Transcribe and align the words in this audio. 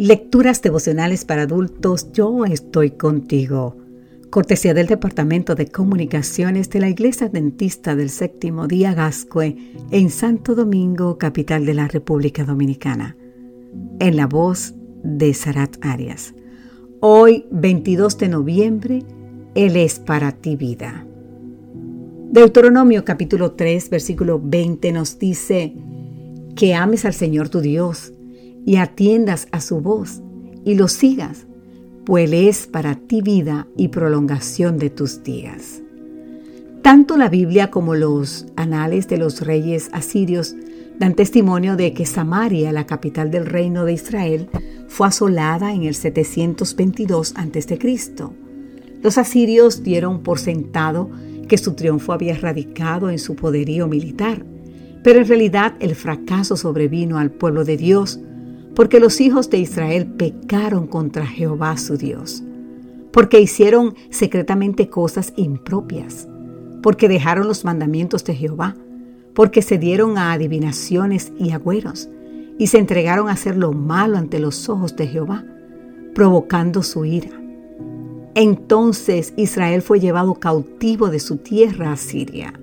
Lecturas 0.00 0.62
devocionales 0.62 1.26
para 1.26 1.42
adultos, 1.42 2.10
yo 2.14 2.46
estoy 2.46 2.92
contigo. 2.92 3.76
Cortesía 4.30 4.72
del 4.72 4.86
Departamento 4.86 5.54
de 5.54 5.66
Comunicaciones 5.66 6.70
de 6.70 6.80
la 6.80 6.88
Iglesia 6.88 7.28
Dentista 7.28 7.94
del 7.94 8.08
Séptimo 8.08 8.66
Día 8.66 8.94
Gascue 8.94 9.58
en 9.90 10.08
Santo 10.08 10.54
Domingo, 10.54 11.18
capital 11.18 11.66
de 11.66 11.74
la 11.74 11.86
República 11.86 12.44
Dominicana. 12.44 13.14
En 13.98 14.16
la 14.16 14.26
voz 14.26 14.72
de 15.02 15.34
Sarat 15.34 15.76
Arias. 15.82 16.32
Hoy, 17.00 17.44
22 17.50 18.16
de 18.16 18.28
noviembre, 18.28 19.02
Él 19.54 19.76
es 19.76 19.98
para 19.98 20.32
ti 20.32 20.56
vida. 20.56 21.06
Deuteronomio 22.30 23.04
capítulo 23.04 23.52
3, 23.52 23.90
versículo 23.90 24.40
20 24.42 24.92
nos 24.92 25.18
dice 25.18 25.74
que 26.56 26.72
ames 26.74 27.04
al 27.04 27.12
Señor 27.12 27.50
tu 27.50 27.60
Dios 27.60 28.14
y 28.66 28.76
atiendas 28.76 29.48
a 29.52 29.60
su 29.60 29.80
voz 29.80 30.20
y 30.64 30.74
lo 30.74 30.88
sigas, 30.88 31.46
pues 32.04 32.30
es 32.32 32.66
para 32.66 32.94
ti 32.94 33.22
vida 33.22 33.66
y 33.76 33.88
prolongación 33.88 34.78
de 34.78 34.90
tus 34.90 35.22
días. 35.22 35.82
Tanto 36.82 37.16
la 37.16 37.28
Biblia 37.28 37.70
como 37.70 37.94
los 37.94 38.46
anales 38.56 39.06
de 39.06 39.18
los 39.18 39.42
reyes 39.42 39.90
asirios 39.92 40.54
dan 40.98 41.14
testimonio 41.14 41.76
de 41.76 41.92
que 41.92 42.06
Samaria, 42.06 42.72
la 42.72 42.86
capital 42.86 43.30
del 43.30 43.46
reino 43.46 43.84
de 43.84 43.92
Israel, 43.92 44.48
fue 44.88 45.06
asolada 45.06 45.72
en 45.72 45.84
el 45.84 45.94
722 45.94 47.34
a.C. 47.36 47.78
Los 49.02 49.18
asirios 49.18 49.82
dieron 49.82 50.22
por 50.22 50.38
sentado 50.38 51.10
que 51.48 51.58
su 51.58 51.74
triunfo 51.74 52.12
había 52.12 52.36
radicado 52.36 53.10
en 53.10 53.18
su 53.18 53.34
poderío 53.34 53.88
militar, 53.88 54.44
pero 55.02 55.20
en 55.20 55.26
realidad 55.26 55.74
el 55.80 55.94
fracaso 55.94 56.56
sobrevino 56.56 57.18
al 57.18 57.30
pueblo 57.30 57.64
de 57.64 57.76
Dios 57.76 58.20
porque 58.74 59.00
los 59.00 59.20
hijos 59.20 59.50
de 59.50 59.58
Israel 59.58 60.06
pecaron 60.06 60.86
contra 60.86 61.26
Jehová 61.26 61.76
su 61.76 61.96
Dios, 61.96 62.42
porque 63.12 63.40
hicieron 63.40 63.94
secretamente 64.10 64.88
cosas 64.88 65.32
impropias, 65.36 66.28
porque 66.82 67.08
dejaron 67.08 67.48
los 67.48 67.64
mandamientos 67.64 68.24
de 68.24 68.34
Jehová, 68.34 68.76
porque 69.34 69.62
se 69.62 69.78
dieron 69.78 70.18
a 70.18 70.32
adivinaciones 70.32 71.32
y 71.38 71.50
agüeros, 71.50 72.08
y 72.58 72.66
se 72.68 72.78
entregaron 72.78 73.28
a 73.28 73.32
hacer 73.32 73.56
lo 73.56 73.72
malo 73.72 74.18
ante 74.18 74.38
los 74.38 74.68
ojos 74.68 74.96
de 74.96 75.06
Jehová, 75.06 75.44
provocando 76.14 76.82
su 76.82 77.04
ira. 77.04 77.30
Entonces 78.34 79.32
Israel 79.36 79.82
fue 79.82 79.98
llevado 79.98 80.34
cautivo 80.34 81.08
de 81.08 81.18
su 81.20 81.38
tierra 81.38 81.92
a 81.92 81.96
Siria. 81.96 82.59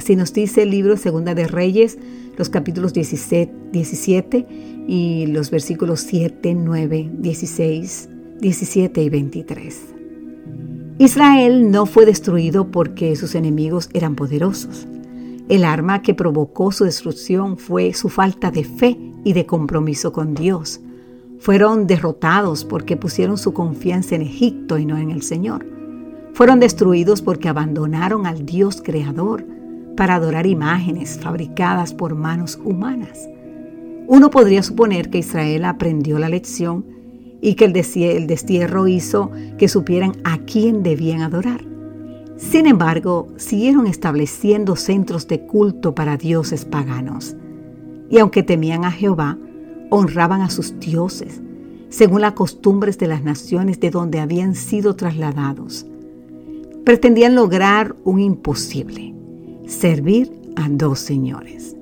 Así 0.00 0.16
nos 0.16 0.32
dice 0.32 0.62
el 0.62 0.70
libro 0.70 0.96
Segunda 0.96 1.34
de 1.34 1.46
Reyes, 1.46 1.98
los 2.38 2.48
capítulos 2.48 2.94
17, 2.94 3.52
17 3.70 4.46
y 4.88 5.26
los 5.26 5.50
versículos 5.50 6.00
7, 6.00 6.54
9, 6.54 7.10
16, 7.18 8.08
17 8.40 9.02
y 9.02 9.10
23. 9.10 9.94
Israel 10.96 11.70
no 11.70 11.84
fue 11.84 12.06
destruido 12.06 12.70
porque 12.70 13.14
sus 13.14 13.34
enemigos 13.34 13.90
eran 13.92 14.14
poderosos. 14.16 14.86
El 15.50 15.64
arma 15.64 16.00
que 16.00 16.14
provocó 16.14 16.72
su 16.72 16.84
destrucción 16.84 17.58
fue 17.58 17.92
su 17.92 18.08
falta 18.08 18.50
de 18.50 18.64
fe 18.64 18.96
y 19.22 19.34
de 19.34 19.44
compromiso 19.44 20.14
con 20.14 20.32
Dios. 20.32 20.80
Fueron 21.40 21.86
derrotados 21.86 22.64
porque 22.64 22.96
pusieron 22.96 23.36
su 23.36 23.52
confianza 23.52 24.14
en 24.14 24.22
Egipto 24.22 24.78
y 24.78 24.86
no 24.86 24.96
en 24.96 25.10
el 25.10 25.20
Señor. 25.20 25.66
Fueron 26.32 26.58
destruidos 26.58 27.20
porque 27.20 27.50
abandonaron 27.50 28.26
al 28.26 28.46
Dios 28.46 28.80
creador 28.82 29.59
para 29.96 30.14
adorar 30.14 30.46
imágenes 30.46 31.18
fabricadas 31.20 31.92
por 31.94 32.14
manos 32.14 32.58
humanas. 32.64 33.28
Uno 34.06 34.30
podría 34.30 34.62
suponer 34.62 35.10
que 35.10 35.18
Israel 35.18 35.64
aprendió 35.64 36.18
la 36.18 36.28
lección 36.28 36.84
y 37.40 37.54
que 37.54 37.66
el 37.66 38.26
destierro 38.26 38.88
hizo 38.88 39.30
que 39.56 39.68
supieran 39.68 40.12
a 40.24 40.38
quién 40.38 40.82
debían 40.82 41.22
adorar. 41.22 41.64
Sin 42.36 42.66
embargo, 42.66 43.28
siguieron 43.36 43.86
estableciendo 43.86 44.74
centros 44.74 45.28
de 45.28 45.42
culto 45.42 45.94
para 45.94 46.16
dioses 46.16 46.64
paganos. 46.64 47.36
Y 48.08 48.18
aunque 48.18 48.42
temían 48.42 48.84
a 48.84 48.90
Jehová, 48.90 49.38
honraban 49.90 50.40
a 50.40 50.50
sus 50.50 50.80
dioses, 50.80 51.42
según 51.90 52.22
las 52.22 52.32
costumbres 52.32 52.98
de 52.98 53.08
las 53.08 53.22
naciones 53.22 53.78
de 53.78 53.90
donde 53.90 54.20
habían 54.20 54.54
sido 54.54 54.96
trasladados. 54.96 55.86
Pretendían 56.84 57.34
lograr 57.34 57.94
un 58.04 58.20
imposible, 58.20 59.14
servir 59.70 60.32
a 60.56 60.68
dos 60.68 60.98
señores. 60.98 61.76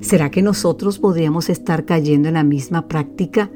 ¿Será 0.00 0.30
que 0.30 0.42
nosotros 0.42 0.98
podríamos 0.98 1.48
estar 1.48 1.86
cayendo 1.86 2.28
en 2.28 2.34
la 2.34 2.44
misma 2.44 2.86
práctica? 2.86 3.50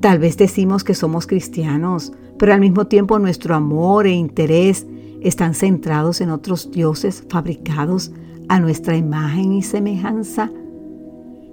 Tal 0.00 0.20
vez 0.20 0.36
decimos 0.36 0.84
que 0.84 0.94
somos 0.94 1.26
cristianos, 1.26 2.12
pero 2.38 2.54
al 2.54 2.60
mismo 2.60 2.86
tiempo 2.86 3.18
nuestro 3.18 3.54
amor 3.54 4.06
e 4.06 4.12
interés 4.12 4.86
están 5.20 5.54
centrados 5.54 6.20
en 6.20 6.30
otros 6.30 6.70
dioses 6.70 7.24
fabricados 7.28 8.12
a 8.48 8.60
nuestra 8.60 8.96
imagen 8.96 9.52
y 9.52 9.62
semejanza. 9.62 10.52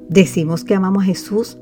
Decimos 0.10 0.64
que 0.64 0.76
amamos 0.76 1.04
a 1.04 1.08
Jesús, 1.08 1.58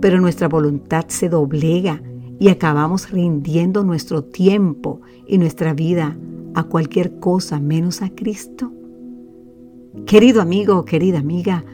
pero 0.00 0.20
nuestra 0.20 0.48
voluntad 0.48 1.04
se 1.08 1.28
doblega 1.28 2.00
y 2.38 2.48
acabamos 2.48 3.10
rindiendo 3.10 3.84
nuestro 3.84 4.24
tiempo 4.24 5.02
y 5.26 5.36
nuestra 5.36 5.74
vida 5.74 6.16
a 6.54 6.62
cualquier 6.62 7.18
cosa 7.18 7.60
menos 7.60 8.00
a 8.00 8.08
Cristo. 8.08 8.72
Querido 10.06 10.40
amigo 10.40 10.76
o 10.76 10.84
querida 10.84 11.18
amiga, 11.18 11.64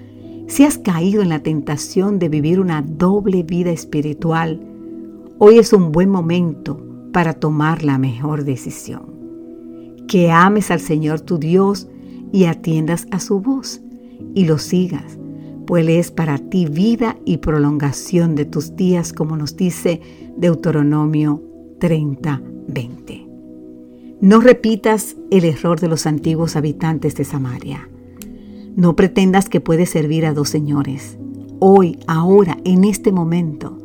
si 0.47 0.65
has 0.65 0.79
caído 0.79 1.21
en 1.21 1.29
la 1.29 1.41
tentación 1.41 2.19
de 2.19 2.31
vivir 2.31 2.61
una 2.61 2.81
doble 2.81 3.43
vida 3.43 3.71
espiritual, 3.71 4.59
hoy 5.39 5.59
es 5.59 5.75
un 5.75 5.93
buen 5.93 6.09
momento 6.09 6.81
para 7.13 7.35
tomar 7.35 7.83
la 7.83 7.99
mejor 7.99 8.45
decisión. 8.45 9.03
Que 10.09 10.31
ames 10.31 10.71
al 10.71 10.81
Señor 10.81 11.21
tu 11.21 11.37
Dios 11.37 11.89
y 12.33 12.45
atiendas 12.45 13.07
a 13.11 13.21
su 13.21 13.41
voz 13.41 13.83
y 14.35 14.47
lo 14.47 14.57
sigas, 14.57 15.19
pues 15.67 15.87
es 15.87 16.11
para 16.11 16.39
ti 16.39 16.65
vida 16.65 17.19
y 17.27 17.39
prolongación 17.39 18.35
de 18.35 18.47
tus 18.47 18.77
días, 18.77 19.13
como 19.13 19.37
nos 19.37 19.57
dice 19.57 20.01
Deuteronomio 20.39 21.43
30:20. 21.81 23.27
No 24.23 24.41
repitas 24.41 25.17
el 25.31 25.45
error 25.45 25.79
de 25.81 25.89
los 25.89 26.07
antiguos 26.07 26.57
habitantes 26.57 27.15
de 27.15 27.25
Samaria 27.25 27.91
no 28.77 28.95
pretendas 28.95 29.49
que 29.49 29.61
puedes 29.61 29.91
servir 29.91 30.27
a 30.27 30.35
dos 30.35 30.51
señores. 30.51 31.19
Hoy, 31.59 31.99
ahora, 32.07 32.59
en 32.65 32.85
este 32.85 33.11
momento, 33.11 33.79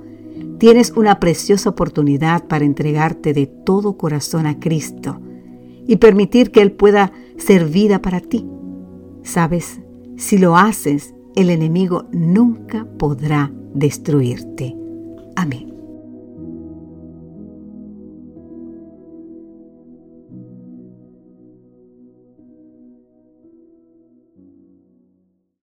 tienes 0.59 0.91
una 0.91 1.19
preciosa 1.19 1.69
oportunidad 1.69 2.47
para 2.47 2.66
entregarte 2.66 3.34
de 3.34 3.47
todo 3.47 3.97
corazón 3.97 4.46
a 4.46 4.59
Cristo 4.59 5.19
y 5.88 5.96
permitir 5.96 6.52
que 6.52 6.62
Él 6.62 6.74
pueda 6.74 7.13
ser 7.38 7.66
vida 7.66 8.02
para 8.02 8.19
ti. 8.19 8.46
Sabes, 9.24 9.79
si 10.18 10.38
lo 10.38 10.57
haces, 10.57 11.16
el 11.35 11.50
enemigo 11.50 12.06
nunca 12.12 12.85
podrá 13.00 13.52
destruirte. 13.73 14.75
Amén. 15.35 15.71